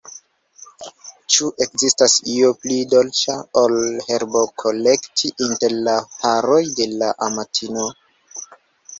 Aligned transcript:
Ĉu 1.33 1.47
ekzistas 1.65 2.13
io 2.35 2.47
pli 2.61 2.77
dolĉa, 2.93 3.35
ol 3.61 3.75
herbokolekti 4.05 5.31
inter 5.49 5.75
la 5.89 5.93
haroj 6.23 6.63
de 6.81 6.87
la 7.03 7.11
amatino? 7.27 7.85